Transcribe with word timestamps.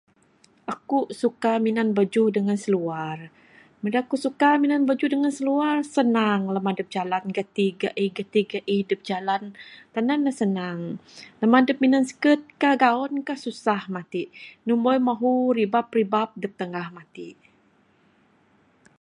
Aku'k 0.73 1.09
suka 1.21 1.51
minan 1.65 1.89
bajuh 1.97 2.29
dengan 2.37 2.57
seluar, 2.65 3.17
Bada 3.85 4.01
kuk 4.09 4.17
suka 4.25 4.49
minan 4.63 4.81
bajuh 4.89 5.09
dengan 5.15 5.29
seluar, 5.39 5.75
senang 5.95 6.41
lama 6.55 6.71
dup 6.77 6.89
jalan 6.95 7.23
gati 7.37 7.67
gaih 7.81 8.11
gati 8.17 8.41
gaih 8.51 8.81
dup 8.89 9.01
jalan. 9.09 9.43
Tenan 9.93 10.19
ne 10.25 10.31
senang. 10.41 10.79
Lama 11.41 11.57
dup 11.67 11.77
minan 11.83 12.03
skirt 12.11 12.41
kah 12.61 12.73
gaun 12.83 13.13
kah, 13.27 13.37
susah 13.45 13.81
matik. 13.95 14.27
Numboi 14.67 14.97
mahu 15.07 15.33
ribak 15.57 15.87
ribak 15.97 16.29
dup 16.41 16.53
tangah 16.59 16.87
matik. 16.97 17.35